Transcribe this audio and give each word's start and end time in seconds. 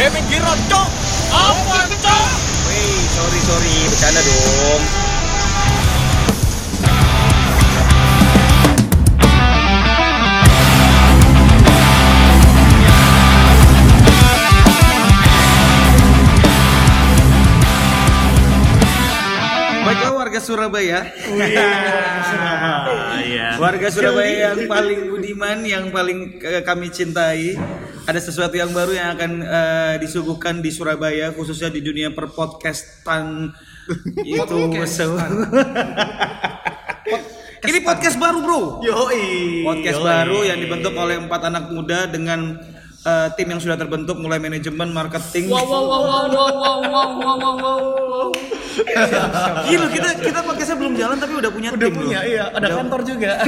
Eh 0.00 0.08
pinggiran 0.08 0.56
cok 0.64 0.88
Apa 1.28 1.78
cok 1.92 2.28
Wey, 2.64 2.88
sorry 3.12 3.40
sorry, 3.44 3.74
bercanda 3.92 4.20
dong. 4.24 4.82
Baiklah 19.84 20.12
warga 20.16 20.40
Surabaya. 20.40 21.12
Iya 21.28 21.68
Warga 23.60 23.88
Surabaya 23.92 24.52
yang 24.52 24.66
paling 24.74 25.00
budiman, 25.10 25.58
yang 25.64 25.84
paling 25.90 26.40
eh, 26.40 26.62
kami 26.64 26.92
cintai. 26.92 27.56
Ada 28.08 28.20
sesuatu 28.32 28.56
yang 28.56 28.72
baru 28.72 28.96
yang 28.96 29.08
akan 29.14 29.32
eh, 29.44 29.94
disuguhkan 30.00 30.64
di 30.64 30.70
Surabaya, 30.72 31.30
khususnya 31.36 31.68
di 31.70 31.84
dunia 31.84 32.10
perpodcastan 32.10 33.52
itu 34.24 34.56
Ini 37.60 37.84
podcast 37.84 38.16
baru 38.16 38.40
bro. 38.40 38.80
Yoi 38.80 39.60
Podcast 39.68 40.00
Yoi. 40.00 40.08
baru 40.08 40.38
yang 40.48 40.58
dibentuk 40.64 40.96
oleh 40.96 41.20
empat 41.20 41.52
anak 41.52 41.68
muda 41.68 42.08
dengan 42.08 42.56
eh, 43.02 43.28
tim 43.34 43.46
yang 43.46 43.58
sudah 43.58 43.74
terbentuk 43.74 44.16
mulai 44.16 44.36
manajemen, 44.36 44.88
marketing. 44.90 45.48
Wow 45.48 45.62
wow 45.62 45.82
wow 45.82 46.02
wow 46.02 46.24
wow 46.26 46.48
wow 46.50 46.78
wow 46.80 47.08
wow 47.16 47.54
wow 47.54 47.78
wow. 48.06 48.28
Gila 49.62 49.86
kita 49.88 50.08
kita 50.16 50.40
podcastnya 50.40 50.76
belum 50.78 50.94
jalan 50.94 51.16
tapi 51.16 51.32
udah 51.36 51.50
punya 51.50 51.68
Udah 51.70 51.80
tim 51.82 51.94
punya 51.96 52.18
loh. 52.18 52.24
iya 52.24 52.44
Ada 52.48 52.58
Udah- 52.62 52.78
kantor 52.78 53.00
juga 53.02 53.32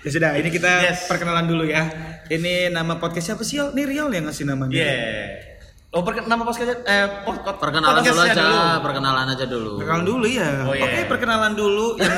Ya 0.00 0.10
sudah, 0.10 0.30
ini 0.34 0.48
kita 0.48 0.70
Yes. 0.82 1.04
perkenalan 1.06 1.44
dulu 1.44 1.64
ya. 1.64 1.84
Ini 2.26 2.70
nama 2.70 2.96
podcast 2.96 3.26
siapa 3.28 3.42
sih? 3.42 3.58
Ini 3.58 3.82
Rial 3.82 4.08
yang 4.08 4.24
ngasih 4.24 4.44
namanya. 4.44 4.72
Yeah 4.72 5.50
Oh 5.90 6.06
perke- 6.06 6.22
nama 6.22 6.46
podcastnya 6.46 6.86
eh 6.86 7.26
pod- 7.26 7.42
Perkenalan 7.42 7.98
dulu 7.98 8.22
aja, 8.22 8.78
perkenalan 8.78 9.26
aja 9.26 9.42
dulu. 9.44 9.72
Perkenalan 9.76 10.06
dulu 10.06 10.22
ya. 10.24 10.50
Oh, 10.62 10.70
iya. 10.70 10.86
Oke, 10.86 11.00
perkenalan 11.10 11.52
dulu 11.52 11.86
yang 11.98 12.14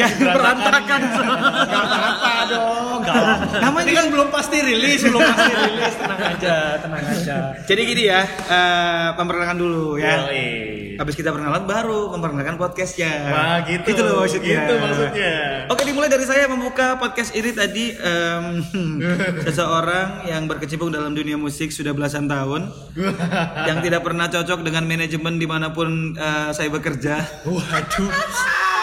yang 0.00 0.32
berantakan. 0.32 1.00
Gak 1.04 1.84
dong 2.54 3.00
Namanya 3.64 3.84
Ini 3.84 3.92
kan 3.94 4.06
belum 4.10 4.28
pasti 4.30 4.56
rilis 4.62 5.00
Belum 5.04 5.20
pasti 5.22 5.52
rilis 5.52 5.94
Tenang 5.98 6.20
aja 6.22 6.56
Tenang 6.80 7.04
aja 7.04 7.36
Jadi 7.64 7.80
gini 7.84 8.02
ya, 8.08 8.22
eh 8.26 9.06
memperkenalkan 9.14 9.58
dulu 9.58 9.96
ya. 9.98 10.26
Yoi. 10.28 10.46
Habis 10.94 11.14
kita 11.18 11.34
perkenalan 11.34 11.66
baru 11.66 12.14
memperkenalkan 12.14 12.54
podcastnya. 12.54 13.10
Wah 13.30 13.58
gitu 13.66 13.82
Itu 13.90 14.00
loh 14.06 14.22
maksudnya. 14.22 14.60
Gitu 14.62 14.74
maksudnya 14.78 15.32
Oke 15.70 15.82
dimulai 15.86 16.08
dari 16.10 16.26
saya 16.26 16.46
membuka 16.46 16.96
podcast 16.98 17.34
ini 17.34 17.50
tadi 17.50 17.94
em, 17.94 18.44
seseorang 19.46 20.28
yang 20.28 20.46
berkecimpung 20.46 20.92
dalam 20.92 21.12
dunia 21.16 21.34
musik 21.34 21.74
sudah 21.74 21.90
belasan 21.90 22.30
tahun 22.30 22.70
yang 23.66 23.82
tidak 23.82 24.04
pernah 24.04 24.30
cocok 24.30 24.62
dengan 24.62 24.84
manajemen 24.86 25.36
di 25.40 25.46
mana 25.48 25.72
pun 25.74 26.14
eh, 26.14 26.50
saya 26.52 26.68
bekerja 26.70 27.44
Waduh 27.46 28.73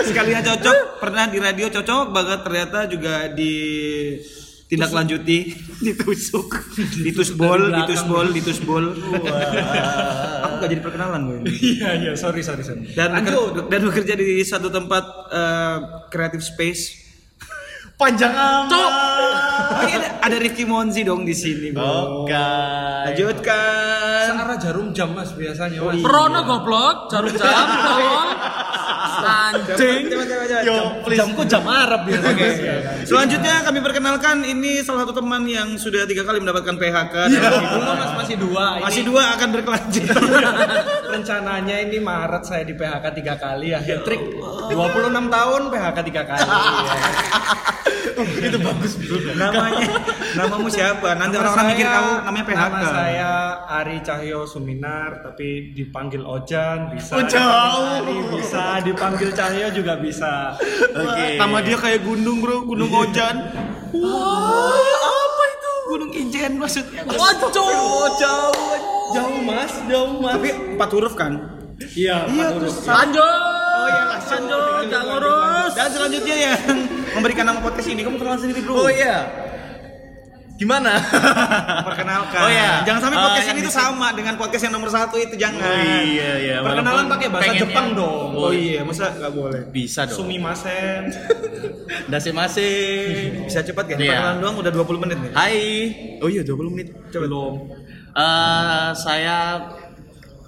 sekalinya 0.00 0.42
cocok 0.44 0.76
pernah 0.98 1.24
di 1.26 1.38
radio 1.38 1.66
cocok 1.68 2.04
banget 2.08 2.40
ternyata 2.42 2.78
juga 2.86 3.14
di 3.28 3.54
tindak 4.64 4.90
lanjuti 4.90 5.52
ditusuk 5.86 6.48
ditusbol 6.98 7.70
ditusbol. 7.70 8.26
Ditusbol 8.32 8.84
aku 10.40 10.54
gak 10.56 10.68
jadi 10.68 10.80
perkenalan 10.80 11.20
gue 11.24 11.38
Iya 11.52 11.90
iya 11.96 12.12
sorry 12.14 12.40
sorry 12.40 12.62
sorry. 12.62 12.88
Dan 12.90 13.12
beker- 13.14 13.68
dan 13.68 13.80
bekerja 13.82 14.14
di 14.14 14.42
satu 14.42 14.68
tempat 14.68 15.04
eh, 15.30 15.76
creative 16.08 16.42
space. 16.42 17.04
Panjang 17.94 18.34
amat. 18.34 18.74
Ada, 19.86 20.18
ada 20.20 20.36
Rifki 20.36 20.66
Monzi 20.66 21.06
dong 21.06 21.22
di 21.22 21.30
sini, 21.30 21.70
Bro. 21.70 22.26
Oke. 22.26 22.34
Lanjutkan. 23.06 24.34
Searah 24.34 24.58
jarum 24.58 24.90
jam 24.90 25.14
mas 25.14 25.30
biasanya 25.30 25.78
mas. 25.78 26.02
Prono 26.02 26.42
goblok, 26.42 27.06
jarum 27.06 27.30
jam. 27.30 27.46
Anjing. 29.74 30.02
Yo 30.64 30.76
please 31.02 31.18
Jamku 31.18 31.42
jam 31.44 31.64
Arab 31.66 32.06
biasanya. 32.06 32.48
Selanjutnya 33.04 33.54
kami 33.66 33.78
perkenalkan 33.82 34.46
ini 34.46 34.80
salah 34.80 35.04
satu 35.04 35.20
teman 35.20 35.44
yang 35.44 35.74
sudah 35.76 36.06
tiga 36.06 36.22
kali 36.22 36.38
mendapatkan 36.40 36.74
PHK. 36.78 37.14
Belum 37.34 37.94
mas 37.98 38.12
masih 38.24 38.36
dua. 38.38 38.64
Ini 38.78 38.84
Masih 38.86 39.02
dua 39.04 39.22
akan 39.36 39.48
berkelanjutan. 39.50 40.22
rencananya 41.14 41.76
ini 41.84 41.98
Maret 42.02 42.42
saya 42.46 42.62
di 42.66 42.74
PHK 42.74 43.04
tiga 43.14 43.34
kali 43.38 43.74
ya. 43.74 43.78
Hat 43.82 44.02
trick 44.02 44.22
26 44.70 44.74
tahun 45.10 45.60
PHK 45.70 45.98
tiga 46.06 46.22
kali. 46.26 46.48
Itu 48.46 48.58
bagus 48.62 48.96
namanya, 49.34 49.88
namamu 50.38 50.68
siapa? 50.70 51.18
Nanti 51.18 51.34
orang-orang 51.36 51.66
mikir 51.74 51.86
kamu 51.88 52.12
namanya 52.24 52.44
PHK. 52.46 52.56
Nama 52.56 52.78
saya 52.88 53.32
Ari 53.82 53.96
Cahyo 54.00 54.40
Suminar 54.46 55.20
tapi 55.20 55.74
dipanggil 55.74 56.22
Ojan 56.22 56.94
bisa. 56.94 57.12
Oh, 57.18 57.24
jauh. 57.26 58.04
Ari 58.04 58.18
bisa, 58.32 58.64
dipanggil 58.80 59.30
Cahyo 59.34 59.68
juga 59.74 59.98
bisa. 59.98 60.54
Oke 60.94 61.36
Nama 61.36 61.56
dia 61.60 61.76
kayak 61.76 62.00
gunung, 62.06 62.38
Bro. 62.40 62.64
Gunung 62.70 62.90
Ojan. 62.92 63.36
Wah, 63.94 64.78
apa 65.02 65.44
itu? 65.50 65.72
Gunung 65.90 66.10
Ijen 66.14 66.52
maksudnya. 66.56 67.02
Waduh. 67.04 67.50
jauh. 67.52 68.78
Jauh 69.14 69.38
mas, 69.46 69.72
jauh 69.86 70.12
mas. 70.18 70.34
Tapi 70.34 70.48
empat 70.74 70.90
huruf 70.90 71.14
kan? 71.14 71.54
iya, 71.94 72.26
Iya, 72.26 72.40
Pak 72.40 72.50
terus 72.58 72.74
Urus. 72.78 72.86
Lanjut. 72.86 73.64
Oh 73.74 73.86
iya, 73.90 74.04
lanjut, 74.16 74.82
gak 74.88 75.02
ngurus. 75.04 75.72
Dan 75.74 75.88
selanjutnya 75.90 76.36
yang 76.38 76.78
memberikan 77.14 77.44
nama 77.46 77.60
podcast 77.62 77.88
ini, 77.88 78.02
kamu 78.02 78.16
kenalan 78.18 78.40
sendiri, 78.40 78.60
Bro. 78.66 78.74
Oh 78.84 78.90
iya 78.90 79.16
Gimana? 80.54 81.02
Perkenalkan. 81.82 82.46
Oh, 82.46 82.50
iya. 82.50 82.86
Jangan 82.86 83.00
sampai 83.02 83.16
Oh, 83.18 83.22
podcast 83.26 83.46
yang 83.50 83.58
ini 83.58 83.66
tuh 83.66 83.74
sini. 83.74 83.82
sama 83.90 84.08
dengan 84.14 84.34
podcast 84.38 84.62
yang 84.62 84.74
nomor 84.78 84.86
satu 84.86 85.18
itu 85.18 85.34
jangan. 85.34 85.66
Oh 85.66 85.82
iya 86.06 86.30
iya 86.38 86.56
Perkenalan 86.62 87.10
pakai 87.10 87.26
bahasa 87.26 87.52
Jepang 87.58 87.86
dong. 87.98 88.38
Oh 88.38 88.54
iya, 88.54 88.86
masa 88.86 89.10
nggak 89.18 89.32
boleh? 89.34 89.60
Bisa 89.74 90.06
dong 90.06 90.14
Sumimasen. 90.22 91.10
Dase 92.10 92.30
masing 92.30 93.50
Bisa 93.50 93.66
cepat 93.66 93.84
ya? 93.90 93.96
Iya. 93.98 93.98
Perkenalan 93.98 94.36
doang 94.38 94.56
udah 94.62 94.70
20 94.70 95.02
menit 95.02 95.18
nih. 95.26 95.30
Hai 95.34 95.58
Oh 96.22 96.30
iya 96.30 96.46
20 96.46 96.70
menit 96.70 96.88
Coba. 97.10 97.26
Eh, 98.14 98.90
Saya 98.94 99.38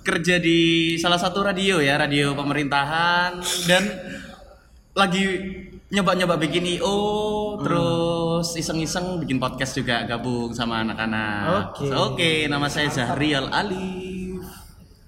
kerja 0.07 0.39
di 0.39 0.95
salah 1.03 1.19
satu 1.19 1.43
radio 1.43 1.83
ya 1.83 1.99
Radio 1.99 2.31
pemerintahan 2.39 3.43
Dan 3.67 3.83
lagi 4.95 5.25
nyoba-nyoba 5.87 6.35
bikin 6.37 6.67
IO 6.79 6.99
Terus 7.63 8.59
iseng-iseng 8.59 9.23
bikin 9.23 9.39
podcast 9.39 9.75
juga 9.75 10.03
gabung 10.05 10.51
sama 10.51 10.83
anak-anak 10.83 11.73
Oke. 11.73 11.87
Oke 11.95 12.31
nama 12.47 12.67
saya 12.67 12.91
Zahrial 12.91 13.49
Alif 13.51 14.43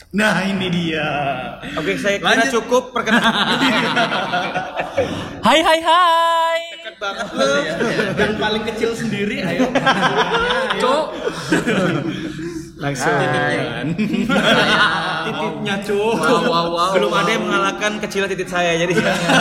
Nah 0.09 0.41
ini 0.41 0.67
dia 0.73 1.09
Oke, 1.77 2.01
saya 2.01 2.17
kira 2.17 2.33
Lanjut. 2.33 2.53
cukup 2.63 2.97
perkenalan. 2.97 3.29
Hai 5.39 5.63
hai 5.63 5.81
hai. 5.81 6.59
Dekat 6.75 6.95
banget 6.99 7.29
lu. 7.31 7.53
Dan 8.19 8.31
paling 8.37 8.65
kecil 8.67 8.91
sendiri 8.93 9.47
ayo. 9.47 9.71
Cuk. 10.83 11.05
Langsung. 12.77 13.15
Titipnya 15.49 15.75
cuy. 15.81 15.97
Wow 15.97 16.41
wow 16.45 16.67
wow. 16.69 16.91
Belum 16.97 17.13
ada 17.17 17.31
yang 17.33 17.43
mengalahkan 17.49 17.93
kecil 18.05 18.29
titik 18.29 18.49
saya, 18.49 18.77
jadi 18.77 18.93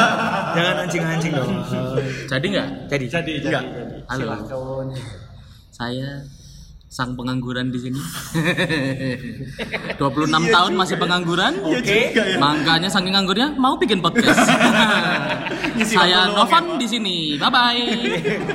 jangan, 0.56 0.76
anjing-anjing 0.88 1.32
dong. 1.36 1.52
Jadi 2.32 2.46
nggak? 2.56 2.68
Jadi, 2.88 3.06
Jadi 3.12 3.34
jadi. 3.44 3.52
Jadi. 3.52 3.68
Halo. 4.08 4.24
Silakan. 4.24 4.88
Saya 5.68 6.24
sang 6.88 7.20
pengangguran 7.20 7.68
di 7.68 7.80
sini. 7.84 8.00
26 10.00 10.32
tahun 10.32 10.72
masih 10.80 10.96
pengangguran. 10.96 11.60
Oke. 11.60 12.16
Makanya 12.40 12.88
saking 12.88 13.12
nganggurnya 13.12 13.60
mau 13.60 13.76
bikin 13.76 14.00
podcast. 14.00 14.48
Ngisi 15.78 15.94
Saya 15.94 16.26
luang 16.26 16.42
Novan 16.42 16.64
ya, 16.66 16.76
di 16.82 16.88
sini. 16.90 17.18
Bye 17.38 17.50
bye. 17.54 17.82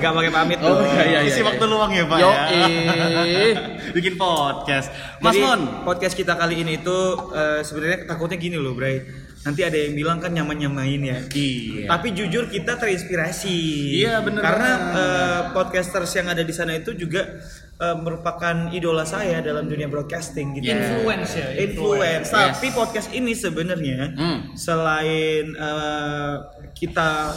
Gak 0.02 0.10
pakai 0.10 0.32
pamit 0.34 0.58
Oh 0.58 0.74
dong. 0.74 0.90
iya 0.90 1.04
iya 1.06 1.20
Isi 1.22 1.40
waktu 1.46 1.64
luang 1.70 1.94
ya 1.94 2.04
Pak 2.10 2.18
Yo, 2.18 2.30
ya 2.34 2.42
eh. 2.50 3.54
Bikin 3.96 4.18
podcast 4.18 4.90
Mas 5.22 5.38
Jadi, 5.38 5.46
Mon 5.46 5.60
podcast 5.86 6.14
kita 6.18 6.34
kali 6.34 6.66
ini 6.66 6.82
tuh 6.82 7.30
eh, 7.30 7.60
sebenarnya 7.62 8.10
takutnya 8.10 8.34
gini 8.36 8.58
loh, 8.58 8.74
Bray. 8.74 9.06
Nanti 9.42 9.62
ada 9.62 9.74
yang 9.74 9.94
bilang 9.94 10.18
kan 10.18 10.34
nyaman-nyamain 10.34 11.02
ya. 11.02 11.18
Iya 11.30 11.86
Tapi 11.86 12.10
jujur 12.10 12.50
kita 12.50 12.74
terinspirasi. 12.78 13.58
Iya, 14.02 14.18
bener 14.22 14.42
Karena 14.42 14.70
eh, 14.94 15.40
podcasters 15.54 16.10
yang 16.18 16.26
ada 16.26 16.42
di 16.42 16.50
sana 16.50 16.74
itu 16.74 16.90
juga 16.98 17.38
eh, 17.82 17.96
merupakan 17.96 18.70
idola 18.70 19.02
saya 19.02 19.40
dalam 19.40 19.66
dunia 19.66 19.86
broadcasting 19.86 20.54
gitu. 20.54 20.70
Yeah. 20.70 20.78
Influence 20.78 21.30
ya. 21.34 21.48
Influence. 21.58 22.28
Yes. 22.28 22.36
Tapi 22.54 22.66
podcast 22.70 23.08
ini 23.10 23.32
sebenarnya 23.34 24.14
Hmm. 24.14 24.38
selain 24.54 25.50
eh, 25.50 26.34
kita 26.72 27.34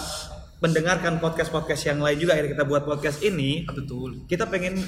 mendengarkan 0.56 1.20
podcast-podcast 1.20 1.84
yang 1.86 2.00
lain 2.00 2.16
juga 2.16 2.32
akhirnya 2.32 2.56
kita 2.56 2.66
buat 2.66 2.84
podcast 2.84 3.20
ini 3.22 3.68
Betul. 3.68 4.24
kita 4.26 4.48
pengen 4.48 4.80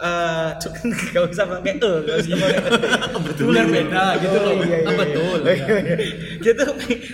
eh 0.00 0.48
gak 1.12 1.22
usah 1.28 1.44
pakai 1.46 1.76
eh 1.76 1.96
gak 2.02 2.16
usah 2.16 2.32
pakai 2.32 2.58
Betul 3.28 3.52
beda 3.54 4.04
gitu 4.18 4.34
loh. 4.34 4.52
iya, 4.56 4.66
iya, 4.72 4.78
Ah, 4.82 4.94
betul. 4.96 5.38
iya. 5.44 5.96
kita 6.40 6.62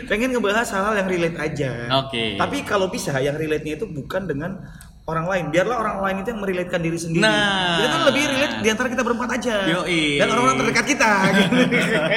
pengen 0.06 0.31
ngebahas 0.31 0.69
hal-hal 0.70 0.94
yang 0.96 1.08
relate 1.11 1.37
aja 1.37 1.70
Oke. 2.00 2.38
tapi 2.38 2.62
kalau 2.62 2.87
bisa 2.88 3.12
yang 3.19 3.35
relate 3.35 3.67
nya 3.67 3.75
itu 3.76 3.85
bukan 3.85 4.25
dengan 4.25 4.62
orang 5.09 5.25
lain. 5.25 5.45
Biarlah 5.49 5.77
orang 5.81 5.97
lain 6.05 6.17
itu 6.21 6.29
yang 6.37 6.41
merelatekan 6.45 6.81
diri 6.85 6.99
sendiri. 7.01 7.25
Nah. 7.25 7.81
Kita 7.81 7.89
tuh 7.89 8.03
lebih 8.13 8.23
relate 8.29 8.55
di 8.61 8.69
antara 8.69 8.89
kita 8.93 9.03
berempat 9.03 9.29
aja. 9.41 9.57
Yoi. 9.65 10.21
Dan 10.21 10.27
orang-orang 10.37 10.57
terdekat 10.61 10.85
kita. 10.85 11.11
gitu. 11.33 11.55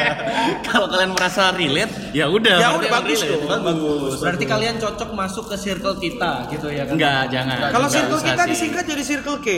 Kalau 0.67 0.87
kalian 0.91 1.11
merasa 1.15 1.43
relate, 1.55 1.93
ya 2.11 2.27
udah. 2.27 2.57
ya 2.59 2.67
berarti 2.75 2.79
udah 2.83 2.91
bagus 2.99 3.19
relate. 3.23 3.31
tuh, 3.47 3.63
bagus. 3.63 4.11
Berarti 4.19 4.45
kalian 4.45 4.75
cocok 4.83 5.09
masuk 5.15 5.45
ke 5.47 5.55
circle 5.55 5.95
kita 6.03 6.31
gitu 6.51 6.67
ya 6.67 6.83
kan? 6.83 6.93
Enggak, 6.99 7.23
jangan. 7.31 7.57
Kalau 7.71 7.87
circle 7.87 8.19
usah 8.19 8.27
kita 8.35 8.43
sih. 8.43 8.51
disingkat 8.51 8.83
jadi 8.83 9.03
circle 9.07 9.39
K. 9.39 9.49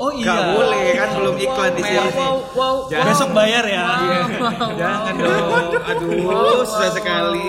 Oh 0.00 0.10
iya. 0.16 0.24
Nggak 0.24 0.44
boleh 0.56 0.84
kan 0.96 1.08
belum 1.20 1.36
iklan 1.36 1.72
di 1.76 1.82
sini. 1.84 2.08
wow, 2.16 2.36
wow, 2.56 2.76
Jangan. 2.88 3.06
Besok 3.12 3.30
bayar 3.36 3.64
ya. 3.68 3.84
Jangan 4.80 5.12
dong. 5.20 5.84
Aduh, 5.84 6.64
susah 6.64 6.90
sekali. 6.96 7.48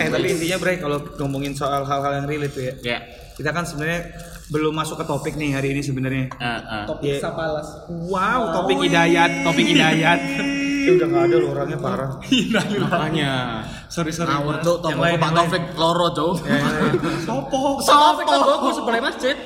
eh 0.00 0.08
tapi 0.08 0.26
intinya 0.32 0.56
Bre 0.62 0.78
kalau 0.78 1.02
ngomongin 1.18 1.52
soal 1.52 1.82
hal-hal 1.82 2.22
yang 2.22 2.26
relate 2.30 2.54
tuh 2.54 2.62
ya. 2.62 2.74
Ya. 2.86 3.00
Kita 3.40 3.56
kan 3.56 3.64
sebenarnya 3.64 4.12
belum 4.52 4.76
masuk 4.76 5.00
ke 5.00 5.04
topik 5.08 5.32
nih 5.40 5.56
hari 5.56 5.72
ini 5.72 5.80
sebenarnya. 5.80 6.28
Ah, 6.36 6.60
ah. 6.60 6.84
Topik 6.84 7.08
Iya. 7.08 7.24
sapalas. 7.24 7.88
Wow, 7.88 8.52
topik 8.52 8.84
hidayat, 8.84 9.40
topik 9.40 9.64
hidayat. 9.64 10.20
Eh, 10.20 10.92
udah 11.00 11.06
nggak 11.08 11.22
ada 11.24 11.36
loh 11.40 11.48
orangnya 11.56 11.78
parah. 11.80 12.10
Makanya. 12.84 13.64
Sorry 13.88 14.12
sorry. 14.12 14.28
Ngawur 14.28 14.60
tuh, 14.60 14.76
lain, 14.92 15.16
Pak. 15.16 15.30
Taufik 15.32 15.64
Loro, 15.72 16.12
Cuk. 16.12 16.44
Sopo. 17.26 17.80
Taufik 17.80 18.28
kan 18.28 18.38
toko 18.44 18.68
sebelah 18.76 19.00
masjid. 19.00 19.36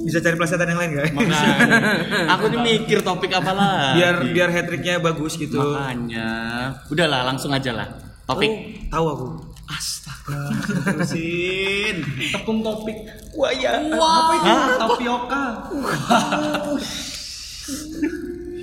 Bisa 0.00 0.18
cari 0.18 0.34
pelajaran 0.34 0.66
yang 0.74 0.80
lain 0.82 0.90
nggak? 0.90 1.06
Makanya. 1.14 1.54
Aku 2.34 2.44
ini 2.50 2.58
mikir 2.58 2.98
topik 3.06 3.30
apa 3.30 3.54
lah. 3.54 3.94
Biar 3.94 4.14
biar 4.26 4.48
hat 4.50 4.66
tricknya 4.66 4.98
bagus 4.98 5.38
gitu. 5.38 5.54
Makanya. 5.54 6.30
Udahlah, 6.90 7.30
langsung 7.30 7.54
aja 7.54 7.70
lah. 7.70 7.86
Topik. 8.26 8.50
Tahu 8.90 9.06
aku. 9.06 9.26
Sin. 11.06 11.96
Tepung 12.32 12.60
topik. 12.60 12.96
Wah 13.34 13.52
ya. 13.54 13.80
Apa 13.80 14.32
itu? 14.36 14.52
Tapioka. 14.78 15.44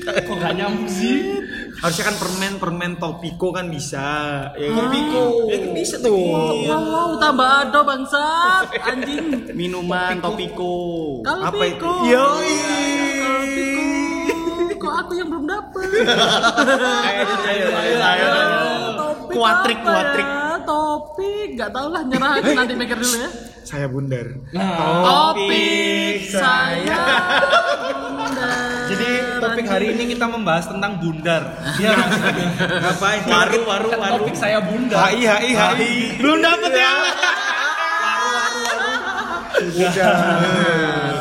Kok 0.07 0.35
gak 0.39 0.53
nyambung 0.55 0.87
sih? 0.87 1.43
Harusnya 1.77 2.05
kan 2.09 2.15
permen 2.17 2.53
permen 2.57 2.91
topiko 2.97 3.53
kan 3.53 3.69
bisa. 3.69 4.07
Ya, 4.57 4.69
Topiko. 4.73 5.51
Ya, 5.51 5.57
kan 5.61 5.71
bisa 5.77 5.95
tuh. 6.01 6.09
Wow, 6.15 6.55
wow, 6.65 7.09
tambah 7.21 7.49
ado 7.69 7.81
bangsat, 7.85 8.65
anjing. 8.81 9.53
Minuman 9.53 10.17
Topiko. 10.17 10.73
Kalau 11.21 11.43
Apa 11.53 11.63
itu? 11.69 11.91
Yoi. 12.09 12.55
Kok 14.77 14.93
aku 15.05 15.11
yang 15.17 15.27
belum 15.29 15.45
dapet? 15.49 15.89
Ayo, 17.09 17.25
ayo, 17.49 17.67
ayo, 17.73 17.97
ayo. 17.97 18.27
Topik 18.97 19.35
Kuatrik, 19.37 19.79
apa 19.81 19.89
kuatrik. 19.89 20.46
Topik, 20.97 21.53
nggak 21.53 21.69
tahu 21.69 21.93
lah 21.93 22.01
nyerah 22.09 22.41
aja 22.41 22.57
nanti 22.57 22.73
mikir 22.73 22.97
dulu 22.97 23.21
ya. 23.21 23.29
Saya 23.61 23.85
bundar. 23.85 24.33
Topik 24.49 26.25
saya. 26.25 27.01
Bundar. 28.17 28.89
Jadi 28.89 29.09
topik 29.37 29.65
hari 29.69 29.93
ini 29.93 30.17
kita 30.17 30.25
membahas 30.25 30.65
tentang 30.65 30.97
bundar. 30.97 31.53
Iya. 31.77 31.93
Ngapain? 32.81 33.21
Waru, 33.29 33.59
waru, 33.69 33.89
waru. 33.93 34.25
Topik 34.25 34.33
saya 34.41 34.57
bundar. 34.57 34.97
HI, 35.13 35.21
HI, 35.21 35.51
HI. 35.53 35.93
Belum 36.17 36.41
dapet 36.41 36.71
ya? 36.73 36.93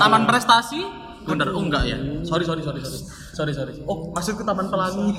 Taman 0.00 0.22
prestasi? 0.24 0.80
Bundar, 1.26 1.50
oh 1.50 1.58
enggak 1.58 1.82
ya? 1.84 1.98
Sorry, 2.22 2.46
sorry, 2.46 2.62
sorry, 2.62 2.78
sorry. 2.78 3.00
Sorry, 3.34 3.52
sorry. 3.52 3.74
Oh, 3.84 4.14
masuk 4.14 4.38
ke 4.38 4.44
Taman 4.46 4.70
Pelangi. 4.70 5.10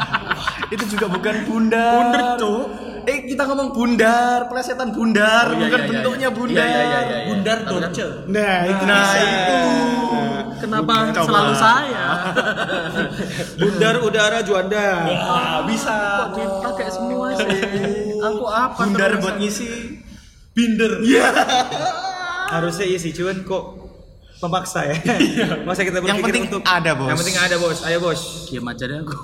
Itu 0.74 0.84
juga 0.88 1.06
bukan 1.06 1.34
bundar. 1.44 1.92
Bundar, 2.00 2.24
Cuk. 2.40 2.64
Eh, 3.04 3.28
kita 3.28 3.44
ngomong 3.44 3.68
bundar, 3.70 4.48
plesetan 4.48 4.88
bundar, 4.90 5.52
Oh, 5.52 5.54
iya, 5.54 5.60
bukan 5.60 5.68
iya, 5.70 5.84
iya, 5.84 5.90
bentuknya 5.92 6.28
iya. 6.28 6.36
bundar. 6.40 6.64
Iya, 6.64 6.72
iya, 6.72 6.80
iya, 6.80 7.00
iya. 7.04 7.18
Bundar 7.28 7.58
Dorce. 7.62 8.06
Nah, 8.26 8.56
itu 8.64 8.84
Nah, 8.88 8.96
bisa. 8.96 9.18
itu. 9.20 9.58
Kenapa 10.64 10.92
Coba. 11.12 11.26
selalu 11.28 11.52
saya? 11.54 12.06
Bundar 13.60 13.94
udara 14.00 14.38
Juanda. 14.40 14.88
Ah, 15.12 15.60
bisa. 15.68 15.96
Kok 16.32 16.40
dipakai 16.40 16.88
semua 16.88 17.26
sih? 17.36 17.48
Aku 18.32 18.44
apa? 18.48 18.80
Bundar 18.80 19.20
buat 19.20 19.36
ngisi. 19.36 20.00
Binder. 20.56 21.04
Harusnya 22.48 22.86
iya 22.86 22.96
sih, 22.96 23.12
cuman 23.12 23.44
kok 23.44 23.83
memaksa 24.42 24.80
ya. 24.90 24.96
Masa 25.62 25.86
kita 25.86 26.02
Yang 26.02 26.18
berpikir 26.18 26.24
penting 26.26 26.44
untuk 26.50 26.62
ada, 26.66 26.90
Bos. 26.96 27.08
Yang 27.10 27.18
penting 27.22 27.36
ada 27.38 27.56
bos. 27.60 27.78
Ayo 27.86 27.98
bos. 28.02 28.22
Aja 28.54 28.84
deh 28.86 28.98
aku. 29.02 29.16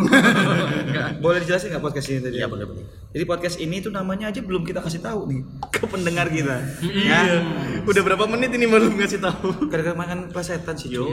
Boleh 1.22 1.38
dijelasin 1.42 1.70
nggak 1.74 1.82
podcast 1.82 2.06
ini 2.10 2.18
tadi? 2.22 2.36
Iya, 2.42 2.46
boleh, 2.50 2.66
boleh. 2.66 2.84
Jadi 3.10 3.24
podcast 3.26 3.56
ini 3.58 3.82
tuh 3.82 3.90
namanya 3.90 4.30
aja 4.30 4.42
belum 4.42 4.62
kita 4.62 4.82
kasih 4.82 5.02
tahu 5.02 5.26
nih 5.26 5.40
ke 5.70 5.86
pendengar 5.86 6.26
kita. 6.30 6.62
ya. 6.82 7.42
Udah 7.82 8.02
berapa 8.06 8.26
menit 8.30 8.54
ini 8.54 8.66
belum 8.70 8.94
ngasih 8.98 9.18
tahu? 9.22 9.70
Gara-gara 9.70 9.94
makan 9.98 10.30
plesetan 10.30 10.78
sih, 10.78 10.94
Jo. 10.94 11.10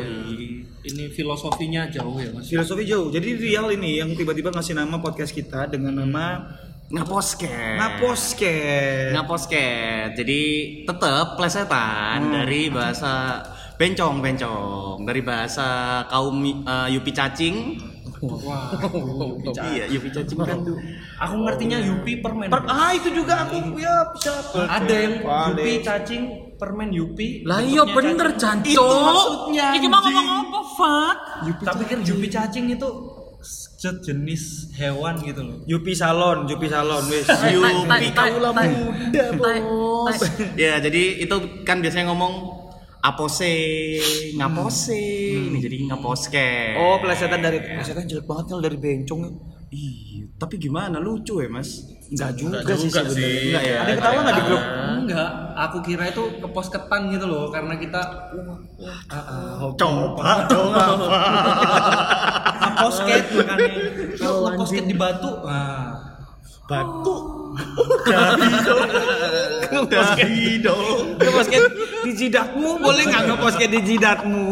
Ini 0.85 1.09
filosofinya 1.13 1.89
jauh 1.89 2.17
ya 2.21 2.29
mas. 2.33 2.49
Filosofi 2.49 2.85
jauh. 2.85 3.09
Jadi 3.09 3.37
real 3.37 3.73
ini 3.73 4.01
yang 4.01 4.13
tiba-tiba 4.13 4.53
ngasih 4.53 4.77
nama 4.77 5.01
podcast 5.01 5.33
kita 5.33 5.69
dengan 5.69 5.93
nama 6.05 6.45
Ngaposket. 6.87 7.75
Ngaposket. 7.75 9.11
Ngaposket. 9.11 10.15
Jadi 10.15 10.41
tetap 10.87 11.35
plesetan 11.35 12.31
dari 12.31 12.71
bahasa 12.71 13.43
bencong 13.77 14.15
bencong 14.25 15.05
dari 15.05 15.21
bahasa 15.21 16.01
kaum 16.09 16.41
eh, 16.43 16.87
Yupi 16.97 17.11
cacing. 17.13 17.77
Wah. 18.17 18.73
Iya, 19.69 19.85
Yupi 19.93 20.09
cacing 20.09 20.41
kan 20.41 20.57
tuh. 20.65 20.73
Aku 21.21 21.35
ngertinya 21.45 21.77
Yupi 21.77 22.17
permen. 22.17 22.49
Per- 22.49 22.65
ah 22.65 22.89
itu 22.89 23.13
juga 23.13 23.45
aku 23.45 23.77
ya 23.77 24.09
bisa. 24.17 24.33
Ada 24.65 24.95
yang 24.97 25.13
Yupi 25.21 25.73
cacing 25.85 26.21
permen 26.57 26.89
Yupi. 26.89 27.45
Lah 27.45 27.61
iya 27.61 27.85
bener 27.85 28.33
cacing. 28.33 28.73
jancok. 28.73 28.73
Itu 28.73 28.97
maksudnya, 29.05 29.67
Iki 29.77 29.87
mau 29.87 30.01
ngomong 30.01 30.27
apa, 30.49 30.59
Fat? 30.73 31.17
Tapi 31.61 31.83
kan 31.85 31.99
Yupi 32.01 32.27
cacing 32.33 32.73
itu 32.73 32.89
sejenis 33.77 34.73
hewan 34.73 35.21
gitu 35.21 35.45
loh. 35.45 35.61
Yupi 35.69 35.93
Salon, 35.93 36.49
Yupi 36.49 36.65
Salon, 36.65 37.05
wes. 37.13 37.29
Yupi 37.53 38.07
kaula 38.17 38.49
muda, 38.49 39.25
Bos. 39.37 40.17
Ya, 40.57 40.81
jadi 40.81 41.21
itu 41.21 41.35
kan 41.61 41.85
biasanya 41.85 42.09
ngomong 42.09 42.65
apose, 42.99 43.53
ngapose. 44.33 45.01
Ini 45.49 45.57
jadi 45.57 45.77
ngaposket. 45.87 46.75
Oh, 46.75 46.97
plesetan 46.99 47.39
dari 47.39 47.59
plesetan 47.59 48.05
jelek 48.05 48.25
banget 48.25 48.45
kan 48.49 48.59
dari 48.59 48.77
bencong. 48.77 49.19
ya. 49.23 49.31
Iya, 49.67 50.31
tapi 50.39 50.55
gimana 50.55 50.95
lucu 50.95 51.43
ya, 51.43 51.51
Mas? 51.51 51.83
Enggak 52.07 52.39
juga, 52.39 52.63
Enggak 52.63 52.77
sih 52.79 52.87
juga 52.87 53.03
sebenarnya. 53.03 53.19
sih. 53.19 53.47
Enggak 53.51 53.63
ya? 53.67 53.75
Ada 53.75 53.89
yang 53.91 53.99
ketawa 53.99 54.19
nggak 54.23 54.35
di 54.39 54.43
grup? 54.47 54.63
Enggak, 55.03 55.29
aku 55.59 55.77
kira 55.83 56.03
itu 56.07 56.23
keposketan 56.39 57.01
gitu 57.11 57.25
loh 57.27 57.45
karena 57.51 57.73
kita. 57.75 58.01
Coba 59.67 60.33
dong 60.47 60.71
apa? 60.71 61.19
Ngeposket 62.63 63.23
makanya. 63.35 63.69
Kalau 64.15 64.39
ngeposket 64.47 64.83
di 64.87 64.95
batu, 64.95 65.31
ah. 65.43 65.91
Batu. 66.67 67.15
Dahi 69.85 70.57
dong. 70.59 71.21
Ngeposket 71.21 71.61
di 72.01 72.11
jidatmu 72.15 72.69
boleh 72.81 73.03
nggak 73.05 73.23
ngeposket 73.29 73.69
di 73.69 73.81
jidatmu? 73.85 74.45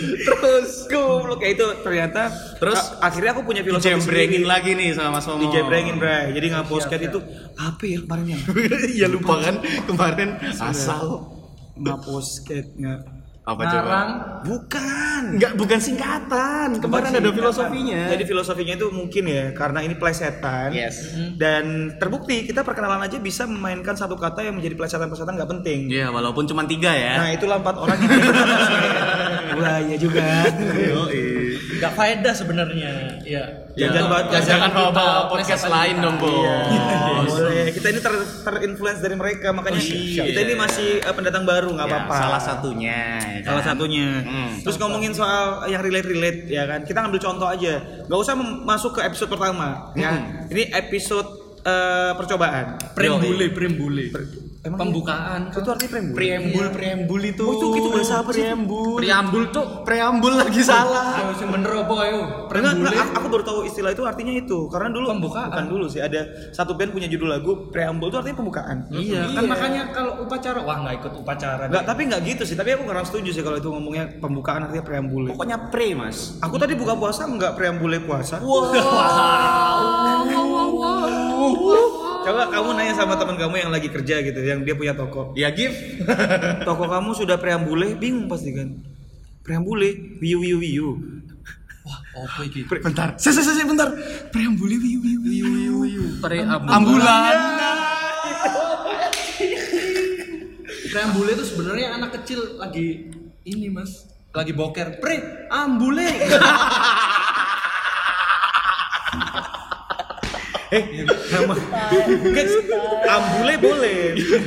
Terus 0.00 0.70
goblok 0.88 1.38
kayak 1.40 1.52
itu 1.58 1.66
ternyata 1.82 2.22
Terus 2.56 2.80
akhirnya 3.00 3.30
aku 3.36 3.42
punya 3.44 3.60
filosofi 3.60 3.90
Dijembrengin 3.92 4.44
sendiri. 4.44 4.48
lagi 4.48 4.70
nih 4.76 4.88
sama 4.96 5.20
Mas 5.20 5.26
Momo. 5.28 5.40
Dijembrengin, 5.44 5.96
Bray. 6.00 6.32
Jadi 6.32 6.46
ngeposket 6.52 7.00
itu 7.04 7.18
apa 7.56 7.82
ya 7.84 7.98
kemarin 8.04 8.24
ya? 8.32 8.38
Iya 9.00 9.06
lupa 9.08 9.34
kan 9.40 9.60
kemarin 9.86 10.28
asal 10.56 11.28
Ngeposket 11.76 12.76
nggak 12.76 13.19
apa 13.40 13.62
coba? 13.64 13.72
Ngarang. 13.72 14.10
Bukan. 14.44 15.22
Enggak 15.40 15.52
bukan 15.56 15.78
singkatan. 15.80 16.68
Kemarin 16.76 17.10
ada 17.16 17.30
filosofinya. 17.32 18.02
Jadi 18.12 18.24
filosofinya 18.28 18.74
itu 18.76 18.86
mungkin 18.92 19.24
ya 19.26 19.44
karena 19.56 19.80
ini 19.80 19.94
plesetan. 19.96 20.70
Yes. 20.76 21.16
Dan 21.40 21.96
terbukti 21.96 22.44
kita 22.44 22.60
perkenalan 22.62 23.00
aja 23.00 23.16
bisa 23.16 23.48
memainkan 23.48 23.96
satu 23.96 24.20
kata 24.20 24.44
yang 24.44 24.60
menjadi 24.60 24.76
plesetan-plesetan 24.76 25.34
nggak 25.40 25.50
penting. 25.56 25.88
Iya, 25.88 26.12
walaupun 26.12 26.44
cuma 26.44 26.68
tiga 26.68 26.92
ya. 26.92 27.16
Nah 27.16 27.28
itulah 27.32 27.56
empat 27.58 27.76
orang 27.80 27.98
yang 28.04 28.12
Wah 29.60 29.78
iya 29.82 29.96
juga. 29.98 30.24
Enggak 31.80 31.94
faedah 31.94 32.34
sebenarnya. 32.34 32.92
Iya. 33.20 33.44
Jangan 33.72 34.04
bawa- 34.04 34.26
jangan, 34.28 34.44
jangan 34.44 34.70
bawa, 34.70 34.90
bawa 34.92 35.16
podcast 35.26 35.64
lain 35.64 35.96
dong, 35.98 36.16
Bos. 36.20 37.30
Boleh. 37.30 37.72
Kita 37.72 37.86
ini 37.88 38.00
ter 38.00 38.12
terinfluence 38.44 39.00
dari 39.00 39.16
mereka 39.16 39.48
makanya 39.50 39.80
kita 39.80 40.38
ini 40.38 40.54
masih 40.54 41.00
eh, 41.00 41.14
pendatang 41.16 41.42
baru 41.42 41.72
nggak 41.72 41.88
Ya, 41.88 41.92
apa-apa. 41.96 42.14
salah 42.14 42.42
satunya. 42.42 43.00
ya 43.16 43.40
kan? 43.40 43.48
Salah 43.50 43.64
satunya. 43.64 44.08
Hmm. 44.20 44.50
Terus 44.60 44.76
ngomongin 44.76 45.12
soal 45.12 45.64
yang 45.66 45.80
relate-relate 45.80 46.44
ya 46.46 46.68
kan. 46.68 46.84
Kita 46.84 47.00
ambil 47.00 47.16
contoh 47.18 47.48
aja. 47.48 47.80
Gak 48.04 48.20
usah 48.20 48.34
masuk 48.36 48.92
ke 48.92 49.00
episode 49.02 49.32
pertama 49.32 49.88
ya. 49.94 50.12
Ini 50.46 50.76
episode 50.76 51.28
eh, 51.60 52.12
percobaan. 52.12 52.76
Prem 52.92 53.16
bule, 53.16 53.48
prem 54.60 54.70
bule. 54.70 54.78
pembukaan 54.82 55.40
Itu 55.48 55.58
artinya 55.66 55.90
preambul. 55.90 56.14
preambul 56.14 56.64
preambul 56.70 57.20
itu 57.22 57.42
Oh, 57.42 57.50
itu- 57.50 57.74
itu 57.74 57.88
bahasa 57.90 58.14
apa 58.18 58.28
sih? 58.30 58.42
preambul 58.42 58.94
Preambul 58.94 59.42
cuk. 59.48 59.66
Preambul 59.82 60.32
lagi 60.36 60.60
salah. 60.62 61.06
ayo 61.16 61.46
bener 61.48 61.70
apa 61.78 61.92
ayo 61.98 62.18
Enggak, 62.20 62.46
preambul 62.46 62.78
enggak, 62.84 63.06
aku, 63.10 63.26
baru 63.26 63.42
tahu 63.42 63.58
istilah 63.64 63.90
itu 63.90 64.02
artinya 64.02 64.32
itu 64.34 64.58
karena 64.68 64.88
dulu 64.90 65.04
Pembukaan. 65.10 65.46
bukan 65.48 65.64
dulu 65.66 65.84
sih 65.86 65.98
ada 65.98 66.20
satu 66.52 66.74
band 66.74 66.90
punya 66.90 67.06
judul 67.06 67.26
lagu 67.30 67.50
preambul 67.68 68.06
itu 68.06 68.16
artinya 68.16 68.36
pembukaan 68.36 68.76
iya 68.90 69.24
kan 69.30 69.42
makanya 69.44 69.82
kalau 69.90 70.12
upacara 70.20 70.58
wah 70.60 70.76
nggak 70.78 70.94
ikut 70.98 71.12
upacara 71.16 71.62
Enggak, 71.66 71.82
tapi 71.86 72.00
enggak 72.04 72.20
gitu 72.26 72.42
sih. 72.44 72.52
Tapi 72.52 72.68
aku 72.70 72.82
kurang 72.84 73.02
setuju 73.02 73.28
sih 73.30 73.40
kalau 73.40 73.56
itu 73.56 73.66
ngomongnya 73.66 74.04
pembukaan 74.18 74.62
artinya 74.62 74.82
preambule. 74.82 75.26
Pokoknya 75.30 75.56
pre 75.66 75.92
mas. 75.92 76.36
Aku 76.38 76.54
tadi 76.56 76.74
buka 76.74 76.92
puasa 76.92 77.24
enggak 77.24 77.54
preambule 77.54 77.98
puasa. 77.98 78.38
Coba 82.20 82.52
kamu 82.52 82.68
nanya 82.76 82.94
sama 82.94 83.16
teman 83.16 83.36
kamu 83.40 83.54
yang 83.64 83.70
lagi 83.72 83.88
kerja 83.88 84.20
gitu, 84.20 84.40
yang 84.44 84.60
dia 84.62 84.76
punya 84.76 84.92
toko. 84.92 85.32
Ya 85.32 85.48
give. 85.50 85.72
Toko 86.68 86.84
kamu 86.84 87.16
sudah 87.16 87.40
preambule, 87.40 87.96
bingung 87.96 88.28
pasti 88.28 88.52
kan. 88.52 88.76
Preambule, 89.40 90.20
wiu 90.20 90.38
wiu 90.40 90.58
wiu. 90.60 90.88
apa 91.90 92.44
iki 92.44 92.68
Pre- 92.68 92.84
bentar. 92.84 93.16
Se 93.16 93.32
se 93.32 93.40
se 93.40 93.64
bentar. 93.64 93.88
Preambule 94.30 94.76
wiu 94.76 95.00
wiu 95.00 95.18
wiu 95.24 95.74
wiu. 95.80 96.04
Preambul. 96.20 96.68
Ambulan. 96.68 97.38
preambul 100.90 101.22
itu 101.30 101.46
sebenarnya 101.46 101.94
anak 101.94 102.10
kecil 102.20 102.58
lagi 102.58 103.14
ini 103.46 103.70
mas 103.70 104.10
lagi 104.34 104.50
boker 104.50 104.98
pre 104.98 105.46
ambule 105.46 106.02
Eh, 110.70 111.02
nama 111.34 111.54
Guys, 112.30 112.54
ambule 113.04 113.54
boleh. 113.58 114.00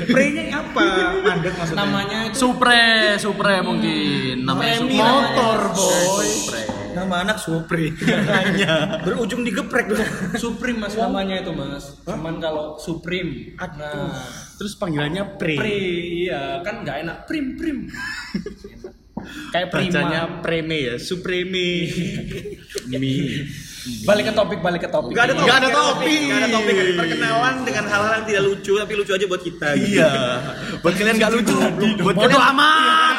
Pre-nya 0.07 0.55
apa? 0.55 0.85
Mandek 1.19 1.53
maksudnya. 1.59 1.83
namanya 1.83 2.17
itu 2.31 2.35
Supre, 2.39 2.87
Supre 3.19 3.55
mungkin. 3.59 4.47
Namanya 4.47 4.79
Supre. 4.79 4.95
motor, 4.95 5.59
boy. 5.75 6.23
Supre. 6.23 6.61
Nama 6.93 7.15
anak 7.27 7.37
Supri. 7.37 7.85
Hanya 8.07 9.03
berujung 9.03 9.43
digeprek 9.43 9.91
dong. 9.91 10.07
Supreme 10.39 10.79
mas 10.79 10.95
namanya 10.95 11.41
itu 11.41 11.51
mas 11.51 11.99
cuman 12.03 12.39
kalau 12.39 12.77
Supreme 12.77 13.57
nah 13.57 14.13
Terus 14.55 14.77
panggilannya 14.77 15.35
pre. 15.35 15.57
pre 15.57 15.79
iya 16.23 16.61
kan 16.61 16.85
nggak 16.85 16.97
enak 17.03 17.17
prim 17.25 17.57
prim 17.57 17.89
kayak 19.49 19.69
prima 19.71 19.91
Bacanya 19.91 20.21
preme 20.39 20.77
ya, 20.77 20.95
supreme. 20.99 21.63
Mi. 22.91 23.17
Balik 24.07 24.31
ke 24.31 24.33
topik 24.33 24.59
balik 24.63 24.81
ke 24.87 24.89
topik 24.89 25.11
Gak 25.11 25.27
ada 25.27 25.33
topik. 25.35 25.47
Nggak 25.47 25.59
ada 25.59 25.69
topik. 25.75 26.19
Gak 26.23 26.39
ada 26.39 26.49
topik. 26.55 26.75
Perkenalan 26.95 27.55
dengan 27.67 27.83
hal-hal 27.91 28.11
yang 28.15 28.25
tidak 28.27 28.43
lucu 28.47 28.73
tapi 28.79 28.93
lucu 28.95 29.11
aja 29.11 29.25
buat 29.27 29.41
kita. 29.43 29.67
gitu. 29.75 29.99
Iya. 29.99 30.11
Buat 30.79 30.93
kalian 30.95 31.15
nggak 31.19 31.31
lucu, 31.35 31.55
buat 31.99 32.15
bodo 32.15 32.37
amat. 32.39 33.17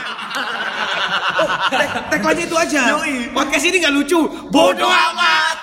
Tag 1.74 1.90
tagline 2.10 2.40
itu 2.48 2.56
aja. 2.56 2.82
Podcast 3.34 3.64
ini 3.68 3.76
nggak 3.82 3.94
lucu. 3.94 4.20
Bodoh 4.48 4.88
amat. 4.88 5.58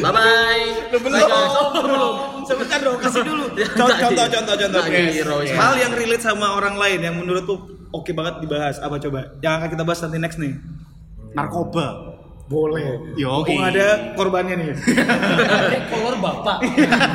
Bye 0.00 0.12
bye. 0.12 0.64
Belum. 0.90 1.28
belum. 1.84 2.14
Sebentar 2.48 2.78
dong, 2.80 2.98
kasih 2.98 3.22
dulu. 3.22 3.44
Contoh, 3.78 3.96
contoh, 3.96 4.26
contoh, 4.26 4.54
contoh. 4.56 4.82
Hal 5.54 5.74
yang 5.78 5.92
relate 5.94 6.24
sama 6.24 6.56
orang 6.56 6.74
lain 6.80 7.00
yang 7.04 7.14
menurut 7.20 7.44
tuh 7.46 7.79
oke 7.90 8.10
banget 8.10 8.34
dibahas. 8.40 8.76
Apa 8.78 8.96
coba? 8.96 9.34
Yang 9.38 9.54
akan 9.56 9.68
kita 9.70 9.82
bahas 9.82 10.00
nanti 10.02 10.18
next 10.18 10.38
nih. 10.38 10.54
Narkoba. 11.32 11.86
Boleh. 12.50 13.14
Yo, 13.14 13.30
Mumpung 13.30 13.62
ada 13.62 14.10
korbannya 14.18 14.58
nih. 14.58 14.74
kolor 15.90 16.18
bapak 16.18 16.58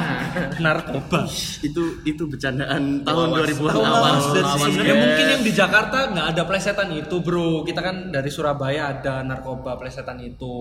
narkoba 0.64 1.28
Itu 1.60 2.00
itu 2.04 2.24
bercandaan 2.24 3.04
tahun 3.04 3.28
2000-an 3.36 3.68
tahun 3.68 3.84
awal. 3.84 4.16
guys. 4.32 4.96
mungkin 4.96 5.26
yang 5.36 5.44
di 5.44 5.52
Jakarta 5.52 6.12
nggak 6.12 6.28
ada 6.36 6.44
plesetan 6.48 6.88
itu 6.92 7.16
bro 7.20 7.64
kita 7.64 7.84
kan 7.84 8.12
dari 8.12 8.32
Surabaya 8.32 8.96
ada 8.96 9.24
narkoba 9.24 9.76
plesetan 9.76 10.24
itu 10.24 10.56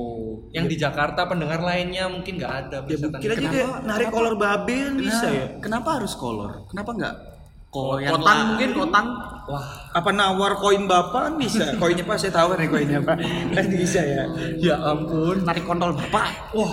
yang 0.50 0.66
di 0.66 0.74
Jakarta 0.74 1.26
pendengar 1.26 1.62
lainnya 1.62 2.10
mungkin 2.10 2.34
nggak 2.34 2.54
ada 2.66 2.76
Ya 2.82 2.86
plesetan 2.86 3.18
itu 3.18 3.30
kayak 3.30 3.86
narik 3.86 4.08
kolor 4.10 4.34
babe 4.34 4.74
kan 4.90 4.94
bisa 4.98 5.26
ya. 5.30 5.46
Kenapa 5.62 6.02
harus 6.02 6.18
kolor? 6.18 6.66
Kenapa 6.66 6.90
nggak? 6.94 7.14
Ko 7.74 7.98
yang 7.98 8.14
Kotan 8.14 8.22
la- 8.30 8.46
mungkin 8.46 8.70
kotan. 8.72 9.04
wah 9.44 9.66
Apa 9.92 10.10
nawar 10.10 10.54
koin 10.54 10.86
bapak 10.86 11.34
bisa? 11.34 11.74
Koinnya 11.74 12.02
pak 12.02 12.16
saya 12.16 12.30
tahu 12.32 12.54
nih 12.54 12.68
koinnya 12.68 13.00
pak. 13.00 13.18
Kan 13.50 13.66
bisa 13.68 13.98
ya. 13.98 14.24
ya 14.56 14.74
ampun 14.80 15.42
Narik 15.42 15.66
kontol 15.66 15.90
bapak. 15.92 16.54
wah 16.54 16.70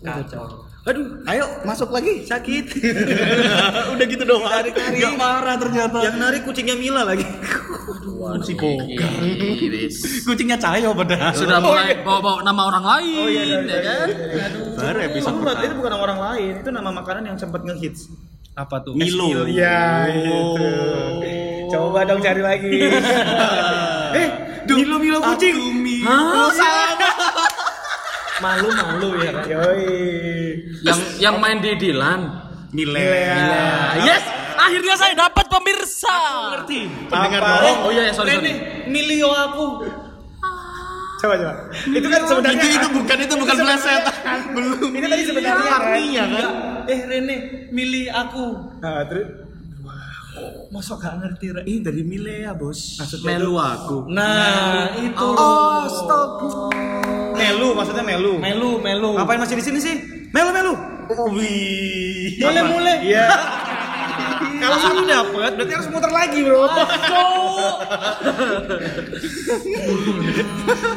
kacau 0.00 0.62
Aduh, 0.84 1.00
Ayo 1.24 1.48
masuk 1.64 1.88
lagi. 1.88 2.22
sakit. 2.22 2.76
Udah 3.96 4.04
gitu 4.04 4.20
doang. 4.22 4.44
Narik 4.44 4.76
narik. 4.76 5.00
Gak 5.00 5.16
marah 5.16 5.56
ternyata. 5.56 5.96
Yang 5.98 6.16
narik 6.20 6.40
kucingnya 6.44 6.76
Mila 6.76 7.02
lagi. 7.02 7.24
si 8.44 8.52
boga. 8.52 9.08
Iris. 9.56 10.22
Kucingnya 10.22 10.60
Cahyo 10.60 10.92
padahal. 10.92 11.32
Sudah 11.32 11.56
mulai 11.58 12.04
bawa-bawa 12.04 12.44
nama 12.44 12.68
orang 12.68 12.84
lain, 12.84 13.64
ya 13.64 13.80
kan? 13.80 14.08
Baru 14.76 14.98
episode 15.02 15.32
Enggak, 15.34 15.56
pertama. 15.56 15.64
itu 15.64 15.74
bukan 15.74 15.90
nama 15.90 16.02
orang 16.04 16.20
lain. 16.22 16.52
Itu 16.60 16.68
nama 16.68 16.90
makanan 16.92 17.22
yang 17.26 17.36
sempat 17.40 17.64
ngehits. 17.64 18.00
Apa 18.54 18.76
tuh 18.80 18.94
Milo. 18.94 19.44
Iya, 19.44 20.06
Oh. 20.30 20.54
itu. 20.54 20.70
Coba 21.68 22.06
dong 22.06 22.22
cari 22.22 22.38
lagi. 22.38 22.70
eh, 24.18 24.28
Milo 24.64 24.96
Milo 24.98 25.18
kucing. 25.20 25.58
Hah? 26.06 26.50
malu 28.44 28.68
malu 28.68 29.08
ya 29.22 29.30
kan 29.32 29.46
Yoi. 29.46 29.90
Yang 30.82 30.98
yang 31.18 31.36
main 31.38 31.58
di 31.58 31.74
Dilan. 31.74 32.20
Milea. 32.74 34.02
Yes, 34.02 34.22
akhirnya 34.58 34.94
saya 34.98 35.14
dapat 35.14 35.46
pemirsa. 35.46 36.10
ngerti 36.52 36.90
Pendengar 37.06 37.38
Apa? 37.38 37.62
dong. 37.62 37.78
Oh 37.86 37.90
iya, 37.90 38.10
sorry 38.10 38.34
Rene 38.34 38.50
sorry. 38.50 38.90
milio 38.90 39.30
aku 39.30 39.86
Coba 41.22 41.34
coba. 41.40 41.54
Itu 41.88 42.06
kan 42.10 42.20
sebenarnya 42.26 42.58
Itu 42.60 42.76
itu 42.76 42.88
bukan 42.92 43.16
itu 43.16 43.34
bukan 43.38 43.56
pleset. 43.56 44.02
belum. 44.52 44.90
Ini 44.92 45.06
tadi 45.08 45.22
sebenarnya 45.24 45.70
artinya 45.72 46.24
kan. 46.28 46.46
Eh 46.86 47.00
Rene 47.02 47.36
milih 47.70 48.08
aku 48.08 48.46
Nah, 48.78 49.04
terus 49.04 49.28
masuk 50.68 50.98
gak 50.98 51.14
ngerti 51.16 51.46
Re? 51.50 51.62
Ini 51.62 51.78
dari 51.80 52.02
Milea, 52.02 52.50
Bos. 52.52 52.98
Maksudnya 52.98 53.38
Melu 53.38 53.54
aku. 53.54 54.10
nah 54.10 54.90
itu 54.92 55.28
Oh, 55.30 55.86
stop. 55.86 56.42
Melu, 57.32 57.70
maksudnya 57.72 58.02
Melu. 58.02 58.38
melu 58.38 58.78
melu 58.78 59.10
Ngapain 59.14 59.38
masih 59.38 59.54
di 59.54 59.64
sini 59.64 59.78
sih? 59.78 59.94
Melu 60.30 60.50
Melu. 60.50 60.74
Wih. 61.32 62.40
mulai 62.40 62.62
mulai 62.64 62.96
Iya. 63.06 63.26
Kalau 64.54 64.80
satu 64.80 65.04
dapat, 65.04 65.50
berarti 65.54 65.72
harus 65.76 65.88
muter 65.92 66.08
lagi, 66.08 66.40
Bro. 66.40 66.64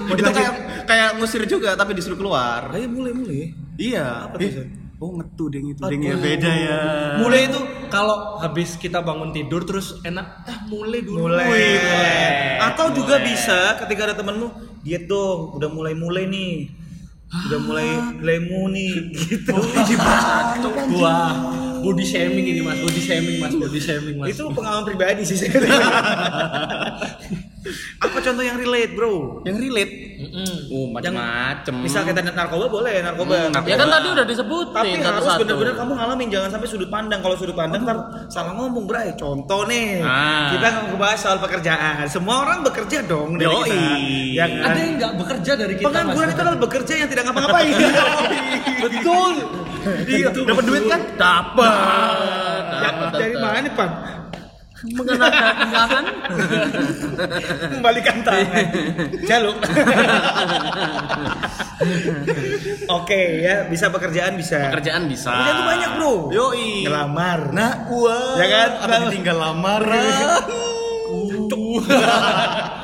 Itu 0.07 0.21
kayak 0.23 0.53
kayak 0.87 1.09
ngusir 1.19 1.43
juga 1.45 1.75
tapi 1.75 1.91
disuruh 1.91 2.15
keluar. 2.15 2.71
Ayo 2.71 2.87
mulai 2.87 3.11
mulai. 3.11 3.51
Iya. 3.75 4.29
Apa 4.29 4.35
tuh, 4.35 4.47
Eh, 4.47 4.51
Sen? 4.55 4.67
Oh 4.97 5.13
ngetu 5.13 5.45
ding 5.53 5.69
itu 5.69 5.81
dingnya 5.85 6.17
beda 6.17 6.51
ya. 6.57 6.79
mulai 7.21 7.45
itu 7.45 7.59
kalau 7.93 8.41
habis 8.41 8.73
kita 8.81 8.97
bangun 9.05 9.29
tidur 9.29 9.61
terus 9.61 10.01
enak 10.01 10.41
ah 10.49 10.65
mulai 10.65 11.05
dulu. 11.05 11.29
Mulai. 11.29 11.77
Atau 12.65 12.97
juga 12.97 13.21
bisa 13.21 13.77
ketika 13.77 14.09
ada 14.09 14.15
temenmu 14.17 14.81
diet 14.81 15.05
dong, 15.05 15.53
udah 15.53 15.69
mulai 15.69 15.93
mulai 15.93 16.25
nih. 16.25 16.73
Udah 17.29 17.59
mulai 17.61 17.89
lemu 18.25 18.61
nih. 18.73 18.93
Gitu. 19.29 19.53
wah 20.97 21.29
body 21.87 22.03
shaming 22.03 22.45
ini 22.45 22.59
mas 22.59 22.77
body 22.77 22.99
shaming 22.99 23.35
mas 23.39 23.53
body 23.53 23.79
shaming 23.79 24.15
mas 24.19 24.27
Itu 24.29 24.51
pengalaman 24.51 24.83
pribadi 24.83 25.23
sih 25.23 25.39
sebenarnya. 25.39 25.79
Apa 27.97 28.23
contoh 28.23 28.39
yang 28.39 28.55
relate, 28.55 28.95
Bro? 28.95 29.43
Yang 29.43 29.57
relate. 29.59 29.93
Mm-mm. 30.17 30.71
Oh 30.71 30.85
macam-macam. 30.87 31.73
Misal 31.83 32.07
kita 32.07 32.23
narkoba 32.23 32.71
boleh, 32.71 33.03
narkoba. 33.03 33.51
Ya 33.67 33.75
kan 33.75 33.91
tadi 33.91 34.07
udah 34.07 34.23
disebutin 34.23 34.71
Tapi 34.71 34.87
harus 34.97 35.19
satu-satu. 35.19 35.41
bener-bener 35.43 35.73
kamu 35.75 35.91
ngalamin 35.93 36.27
jangan 36.31 36.49
sampai 36.49 36.67
sudut 36.69 36.87
pandang. 36.87 37.19
Kalau 37.19 37.35
sudut 37.35 37.57
pandang 37.57 37.83
ntar 37.83 37.97
salah 38.31 38.55
ngomong, 38.55 38.87
Bray. 38.87 39.11
Contoh 39.19 39.67
nih, 39.67 39.99
Ah. 39.99 40.55
kita 40.55 40.67
ngebahas 40.87 41.19
soal 41.19 41.37
pekerjaan. 41.43 42.07
Semua 42.07 42.47
orang 42.47 42.63
bekerja 42.63 43.03
dong 43.03 43.35
dari 43.35 43.51
Yoi. 43.51 43.67
kita. 43.67 43.83
Ya 44.31 44.45
kan? 44.47 44.63
ada 44.63 44.79
yang 44.79 44.93
nggak 44.95 45.13
bekerja 45.17 45.51
dari 45.57 45.73
kita 45.75 45.85
Pengangguran 45.87 46.27
itu 46.29 46.41
adalah 46.41 46.59
bekerja 46.61 46.93
yang 46.95 47.09
tidak 47.11 47.23
ngapa-ngapain. 47.27 47.73
betul 48.85 49.33
Iya, 50.07 50.27
dapat 50.33 50.63
duit 50.65 50.83
kan? 50.87 51.01
dapat. 51.15 52.63
Ya, 52.77 52.89
dari 53.11 53.35
mana 53.39 53.57
nih, 53.63 53.73
Pan? 53.73 53.91
Mengenakan 54.77 55.69
tangan. 55.73 56.05
Membalikan 57.73 58.17
tangan. 58.21 58.65
Jaluk. 59.25 59.57
Oke 62.93 63.41
ya, 63.41 63.65
bisa 63.65 63.89
pekerjaan 63.89 64.37
bisa. 64.37 64.69
Pekerjaan 64.69 65.09
bisa. 65.09 65.33
Pekerjaan 65.33 65.57
tuh 65.57 65.65
banyak, 65.65 65.89
Bro. 65.97 66.13
Yoi. 66.29 66.85
Ngelamar. 66.85 67.39
Nah, 67.57 67.89
wah. 67.89 68.37
Ya 68.37 68.45
kan? 68.45 68.69
Apa 68.85 68.95
ditinggal 69.09 69.37
lamaran? 69.41 70.45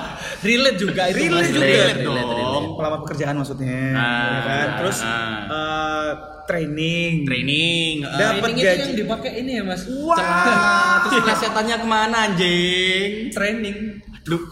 relate 0.43 0.77
juga 0.79 1.01
itu 1.09 1.29
Relate 1.29 1.49
juga. 1.49 1.63
Relate 1.63 1.93
relate, 1.93 2.03
dong. 2.03 2.15
relate. 2.17 2.42
Melamar 2.83 2.99
pekerjaan 3.01 3.33
maksudnya, 3.33 3.79
Ah, 3.89 4.27
ya 4.27 4.39
kan? 4.43 4.67
Terus 4.77 4.97
ah. 4.99 5.39
eh, 5.47 6.11
training. 6.43 7.23
Training. 7.23 7.93
eh, 8.01 8.11
Dapat 8.13 8.43
Training 8.43 8.55
itu 8.57 8.67
gaji. 8.67 8.81
yang 8.83 8.95
dipakai 8.99 9.31
ini 9.39 9.51
ya 9.53 9.63
mas 9.63 9.81
Wah. 9.87 10.19
Nah, 10.19 10.95
terus 11.03 11.23
plesetannya 11.23 11.75
ke 11.77 11.87
mana 11.87 12.17
anjing? 12.27 13.09
Training 13.29 13.77
Duh. 14.23 14.43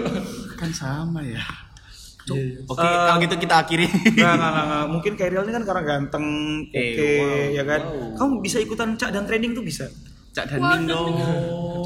kan 0.60 0.70
sama 0.70 1.20
ya. 1.20 1.40
Cuk. 2.22 2.36
Oke, 2.66 2.78
Eh, 2.78 2.96
kalau 3.02 3.18
gitu 3.18 3.36
kita 3.38 3.54
akhiri. 3.58 3.88
Nggak, 3.88 4.34
nggak, 4.34 4.52
nggak. 4.52 4.84
Mungkin 4.86 5.12
Kairil 5.14 5.40
ini 5.42 5.52
kan 5.52 5.64
karena 5.64 5.82
ganteng, 5.82 6.26
oke, 6.62 6.76
Eh, 6.76 7.16
wow, 7.18 7.44
ya 7.50 7.64
kan? 7.64 7.80
Kamu 8.12 8.32
bisa 8.38 8.56
ikutan 8.58 8.92
cak 8.94 9.10
dan 9.10 9.24
training 9.24 9.52
tuh 9.52 9.60
bisa. 9.60 9.88
Cak 10.30 10.46
dan 10.46 10.60
Ning 10.62 10.86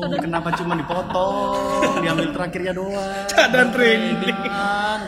dong. 0.01 0.19
Kenapa 0.19 0.49
cuma 0.59 0.75
dipotong? 0.79 2.03
Diambil 2.03 2.29
terakhirnya 2.35 2.73
doang. 2.75 3.27
Cak 3.31 3.47
dan 3.53 3.67
training. 3.71 4.37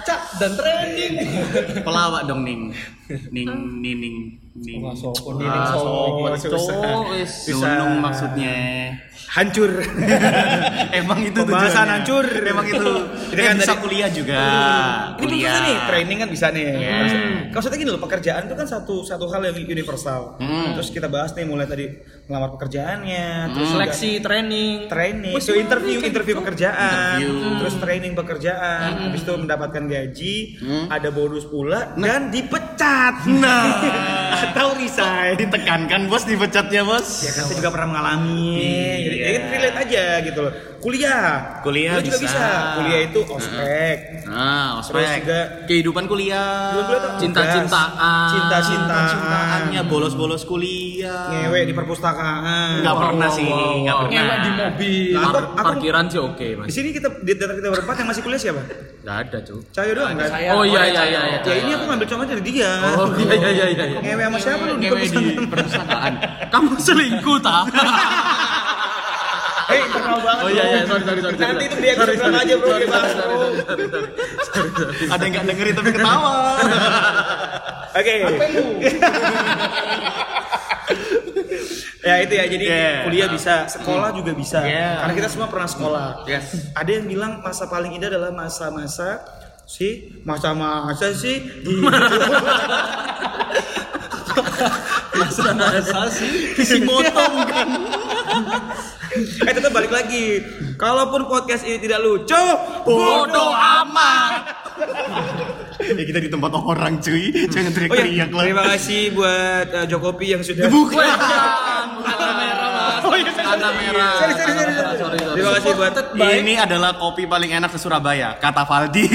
cak 0.06 0.20
dan 0.38 0.52
training 0.54 1.14
Pelawak 1.82 2.28
dong 2.28 2.42
Ning. 2.46 2.70
Ning 3.32 3.50
Nining 3.82 3.98
Ning. 4.00 4.45
Wah, 4.56 4.94
sopo, 4.94 5.28
Ah, 5.28 5.36
Nining, 5.36 5.64
sopo. 5.66 5.88
sopo. 6.32 6.36
Susah. 6.38 6.80
Cuk, 6.80 7.04
wis 7.12 7.30
Susah. 7.44 7.72
nunung 7.76 7.94
maksudnya. 8.00 8.56
Hancur. 9.26 9.68
Emang 10.96 11.20
itu 11.20 11.36
Pembahasan 11.36 11.88
hancur. 11.90 12.24
Emang 12.24 12.64
itu. 12.64 12.80
Ini 13.26 13.36
Ini 13.36 13.42
kan 13.44 13.56
bisa 13.58 13.74
kuliah 13.76 14.08
juga. 14.08 14.38
Ini 15.12 15.20
Kuliah. 15.20 15.56
nih, 15.60 15.76
training 15.84 16.18
kan 16.18 16.28
bisa 16.30 16.46
nih. 16.48 16.64
Iya. 16.72 16.94
Maksud- 16.96 17.24
Maksudnya 17.46 17.78
gini 17.78 17.90
loh, 17.90 18.00
pekerjaan 18.00 18.42
itu 18.44 18.54
kan 18.54 18.66
satu 18.66 19.00
satu 19.02 19.24
hal 19.26 19.40
yang 19.42 19.56
universal. 19.58 20.36
Hmm. 20.36 20.72
Terus 20.72 20.88
kita 20.88 21.08
bahas 21.08 21.32
nih 21.32 21.44
mulai 21.44 21.64
tadi 21.64 21.88
melamar 22.26 22.52
pekerjaannya, 22.52 23.26
terus 23.50 23.64
juga 23.66 23.76
seleksi 23.76 24.20
training 24.20 24.74
training, 24.86 25.32
interview 25.36 25.98
interview 26.02 26.34
pekerjaan, 26.36 27.16
Interview. 27.16 27.56
terus 27.56 27.74
training 27.76 28.12
pekerjaan, 28.12 28.90
habis 29.06 29.20
itu 29.20 29.32
mendapatkan 29.32 29.84
gaji, 29.86 30.36
ada 30.86 31.08
bonus 31.08 31.44
pula 31.44 31.94
dan 31.94 32.28
dipecat. 32.28 33.24
Nah. 33.30 33.64
atau 34.26 34.74
resign. 34.74 35.34
Ditekankan 35.38 36.00
bos 36.10 36.24
dipecatnya 36.24 36.82
bos. 36.82 37.26
Ya 37.26 37.32
kan 37.34 37.44
saya 37.46 37.56
juga 37.58 37.70
pernah 37.74 37.88
mengalami. 37.96 38.58
Jadi 39.06 39.16
Iya. 39.16 39.26
ya, 39.28 39.40
relate 39.52 39.78
aja 39.86 40.04
gitu 40.24 40.40
loh. 40.42 40.52
Kuliah. 40.86 41.58
Kuliah 41.60 41.98
juga 41.98 42.14
bisa. 42.14 42.30
bisa. 42.30 42.46
Kuliah 42.78 43.00
itu 43.02 43.20
ospek. 43.26 43.96
Nah, 44.24 44.78
Terus 44.78 44.86
ospek. 44.86 45.18
juga 45.18 45.38
kehidupan 45.66 46.04
kuliah. 46.06 46.78
Tuh 46.78 46.82
Cinta-cintaan. 47.18 48.28
Cinta-cintaan. 48.30 49.06
Cintaannya 49.10 49.82
bolos-bolos 49.84 50.46
kuliah. 50.46 51.26
ngewe 51.26 51.66
di 51.66 51.74
perpustakaan. 51.74 52.86
Nggak 52.86 52.94
pernah 52.96 53.28
sih, 53.28 53.50
nggak 53.82 53.96
pernah. 53.98 54.14
ngewek 54.14 54.38
di 54.38 54.50
mobil 54.52 55.10
Lah, 55.12 55.22
aku, 55.26 55.36
aku 55.36 55.64
parkiran 55.66 56.04
sih 56.06 56.20
oke 56.20 56.46
di 56.46 56.54
mas 56.54 56.70
sini 56.70 56.88
kita 56.90 57.08
di 57.18 57.30
antara 57.32 57.52
kita 57.52 57.68
berempat 57.68 57.94
yang 57.98 58.08
masih 58.08 58.22
kuliah 58.22 58.40
siapa? 58.40 58.62
nggak 59.02 59.16
ada 59.22 59.38
cuy 59.40 59.60
Cahyo 59.70 59.92
doang 59.94 60.14
kan? 60.14 60.28
saya. 60.28 60.50
oh 60.50 60.62
iya 60.62 60.78
Oh, 60.78 60.82
iya 60.82 60.82
ya, 60.82 61.02
iya 61.02 61.02
ya, 61.06 61.20
iya. 61.28 61.38
Ya 61.40 61.54
ini 61.56 61.70
aku 61.72 61.84
ngambil 61.84 62.06
contoh 62.06 62.26
dari 62.26 62.42
dia. 62.44 62.70
oh 62.92 63.08
iya 63.16 63.34
iya 63.48 63.66
iya 63.68 63.84
iya. 63.86 63.98
Ngewe 64.00 64.22
sama 64.24 64.38
siapa 64.38 64.62
lu 64.62 64.74
di 64.74 64.78
Ngewe 64.82 64.98
di 65.00 65.06
perpustakaan? 65.06 65.46
perpustakaan. 65.46 66.12
kamu 66.46 66.70
selingkuh 66.76 67.38
tak 67.40 67.64
Banget. 70.06 70.42
oh 70.42 70.50
iya 70.50 70.64
iya 70.66 70.80
sorry 70.84 71.02
sorry 71.02 71.20
sorry 71.20 71.36
Nanti 71.36 71.64
itu 71.64 71.76
dia 71.76 71.92
episode 71.92 72.34
aja 72.34 72.54
bro, 72.56 72.74
dibahas 72.76 73.12
bro. 73.12 73.38
Ada 75.08 75.22
yang 75.22 75.32
nggak 75.32 75.44
dengerin 75.46 75.74
tapi 75.74 75.90
ketawa. 75.92 76.34
Oke. 77.92 78.14
ya 82.00 82.14
itu 82.22 82.32
ya 82.32 82.44
jadi 82.46 82.64
Yeah. 82.66 83.02
kuliah 83.02 83.26
bisa 83.26 83.66
sekolah 83.66 84.14
juga 84.14 84.30
bisa 84.30 84.62
Yeah. 84.62 85.02
karena 85.02 85.14
kita 85.16 85.28
semua 85.28 85.48
pernah 85.50 85.66
sekolah 85.66 86.08
Yes. 86.24 86.70
ada 86.72 86.86
yang 86.86 87.06
bilang 87.06 87.42
masa 87.42 87.66
paling 87.66 87.90
indah 87.90 88.06
adalah 88.06 88.30
masa-masa 88.30 89.26
si 89.66 90.14
masa-masa 90.22 91.10
sih 91.10 91.42
di 91.42 91.74
masa 95.16 96.06
sih 96.12 96.30
Si 96.62 96.76
motong 96.82 97.34
kan. 97.44 97.68
Eh 99.16 99.52
tetap 99.52 99.70
balik 99.70 99.88
lagi 99.88 100.44
kalaupun 100.74 101.24
podcast 101.24 101.62
ini 101.62 101.78
tidak 101.78 102.00
lucu 102.00 102.42
Bodoh 102.82 103.50
amat. 103.52 104.32
ya 105.78 106.02
kita 106.02 106.18
di 106.18 106.28
tempat 106.28 106.52
orang 106.52 106.98
cuy. 106.98 107.32
Jangan 107.48 107.72
Oh 107.86 107.96
ya, 107.96 108.04
teriak-teriak 108.04 108.28
lah. 108.30 108.42
terima 108.42 108.62
kasih 108.68 109.02
buat 109.10 109.66
uh, 109.70 109.86
Jokopi 109.86 110.26
yang 110.28 110.42
sudah 110.42 110.68
Bukan. 110.68 111.00
kata 112.02 112.28
merah 112.34 112.68
mas 112.70 113.02
kata 113.32 113.68
merah 113.72 114.14
Sorry, 114.18 114.34
sorry, 114.34 114.52
sorry, 114.52 114.72
sorry. 114.74 114.96
sorry 114.96 115.18
sorry 115.18 115.36
Terima 115.36 115.50
kasih 115.54 115.72
buat 115.74 115.92
Ini 116.14 116.54
adalah 116.58 116.90
kopi 116.94 117.24
paling 117.24 117.50
enak 117.52 117.70
di 117.70 117.78
Surabaya, 117.78 118.36
kata 118.36 118.62
Valdi. 118.64 119.06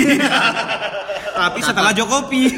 tapi 1.32 1.60
setelah 1.60 1.92
Jokopi 1.92 2.44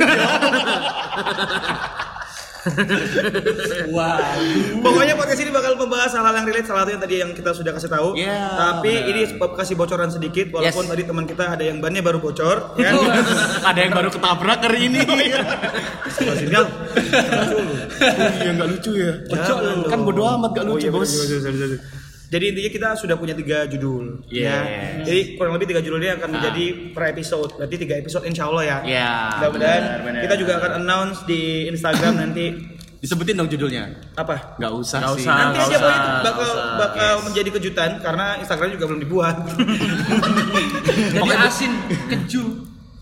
wah 3.95 4.19
Pokoknya 4.79 5.13
podcast 5.13 5.39
ini 5.39 5.51
bakal 5.51 5.75
membahas 5.75 6.11
hal-hal 6.13 6.33
yang 6.33 6.47
relate 6.47 6.63
salah 6.63 6.83
satu 6.83 6.91
yang 6.91 7.01
tadi 7.01 7.15
yang 7.19 7.31
kita 7.31 7.51
sudah 7.51 7.71
kasih 7.71 7.89
tahu. 7.89 8.15
Iya, 8.15 8.39
Tapi 8.55 8.91
benar. 8.93 9.09
ini 9.09 9.21
kasih 9.35 9.75
bocoran 9.75 10.09
sedikit 10.09 10.47
walaupun 10.49 10.83
Yes. 10.83 10.91
tadi 10.91 11.03
teman 11.03 11.25
kita 11.25 11.43
ada 11.49 11.63
yang 11.63 11.77
bannya 11.79 11.99
baru 11.99 12.19
bocor 12.19 12.75
ya. 12.75 12.91
Ada 13.63 13.79
yang 13.79 13.93
baru 13.93 14.09
ketabrak 14.09 14.59
hari 14.61 14.79
ini. 14.87 14.99
Sinyal. 16.13 16.65
Iya 18.39 18.51
nggak 18.53 18.67
lucu 18.69 18.91
ya. 18.93 19.11
Jangan 19.27 19.87
Kan 19.87 19.99
bodo 20.03 20.23
amat 20.29 20.49
nggak 20.53 20.65
Oh 20.65 20.71
lucu 20.75 20.87
iya, 20.87 20.91
bos. 20.93 21.09
bener, 21.09 21.27
bener, 21.27 21.39
bener, 21.43 21.67
bener. 21.67 22.02
Jadi 22.33 22.45
intinya 22.49 22.71
kita 22.71 22.89
sudah 22.97 23.13
punya 23.13 23.31
tiga 23.31 23.63
judul, 23.63 24.25
Yes. 24.25 24.41
ya. 24.41 24.57
Jadi 25.05 25.37
kurang 25.37 25.53
lebih 25.53 25.69
tiga 25.69 25.79
judul 25.79 26.01
ini 26.01 26.09
akan 26.11 26.29
menjadi 26.31 26.65
per 26.89 27.03
episode. 27.07 27.53
Berarti 27.53 27.75
tiga 27.77 27.95
episode 27.95 28.25
insya 28.25 28.49
Allah 28.49 28.63
ya. 28.63 28.77
Iya, 28.81 29.11
Mudah-mudahan 29.37 29.81
kita 30.17 30.35
juga 30.35 30.53
akan 30.57 30.71
announce 30.79 31.21
di 31.23 31.41
Instagram 31.67 32.13
nanti 32.17 32.45
Disebutin 32.97 33.35
dong 33.35 33.45
judulnya. 33.45 33.83
apa? 34.15 34.55
Nggak 34.55 34.73
usah 34.73 34.97
Nggak 34.97 35.13
sih. 35.13 35.21
usah. 35.21 35.35
Nanti 35.35 35.53
nggak 35.53 35.67
aja 35.67 35.75
usah, 35.77 35.91
itu 35.93 36.09
bakal 36.23 36.47
usah. 36.47 36.67
bakal 36.79 37.13
menjadi 37.27 37.49
kejutan 37.51 37.89
karena 37.99 38.25
Instagram 38.39 38.69
juga 38.71 38.85
belum 38.87 39.01
dibuat. 39.03 39.35
jadi 41.13 41.31
asin 41.43 41.71
keju 42.09 42.43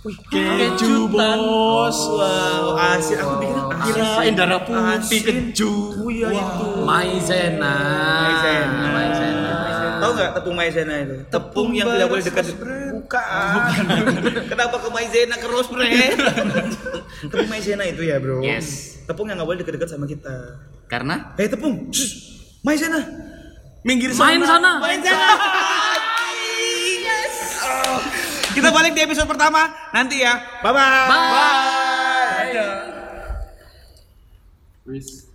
Keju 0.01 1.05
bos. 1.05 1.93
Wow, 2.09 2.73
asin. 2.73 3.21
Aku 3.21 3.37
pikir 3.37 3.53
asin. 3.53 3.85
Kirain 3.85 4.33
darah 4.33 4.57
putih 4.59 5.21
keju. 5.21 5.69
Oh 5.93 6.09
iya 6.09 6.33
itu. 6.33 6.65
maizena 6.81 7.75
Maizena. 8.25 8.81
Tahu 10.01 10.11
nggak 10.17 10.31
tepung 10.33 10.55
maizena 10.57 10.93
itu? 10.97 11.15
Tepung, 11.29 11.69
yang 11.77 11.87
tidak 11.93 12.09
boleh 12.09 12.23
dekat. 12.25 12.45
Bukan. 12.97 13.85
Kenapa 14.51 14.75
ke 14.81 14.89
maizena 14.89 15.35
ke 15.37 15.47
rose 15.47 15.69
bread? 15.69 16.17
tepung 17.31 17.49
maizena 17.49 17.83
itu 17.85 18.01
ya 18.01 18.17
bro. 18.17 18.41
Yes. 18.41 18.97
Tepung 19.05 19.29
yang 19.29 19.37
nggak 19.37 19.49
boleh 19.49 19.59
dekat-dekat 19.61 19.89
sama 19.93 20.09
kita. 20.09 20.57
Karena 20.89 21.37
Hei 21.37 21.45
tepung. 21.47 21.93
Shh. 21.93 22.33
Maizena. 22.65 23.01
minggir 23.81 24.13
main 24.13 24.41
sana 24.45 24.77
Maizena. 24.77 25.29
Yes. 27.01 27.35
Oh. 27.65 27.97
Kita 28.53 28.69
balik 28.69 28.93
di 28.93 29.01
episode 29.01 29.25
pertama 29.25 29.69
nanti 29.93 30.21
ya. 30.21 30.61
Bye 30.61 30.73
bye. 30.73 31.09
Bye. 31.09 31.29
Bye. 31.33 32.81
Wis. 34.89 35.29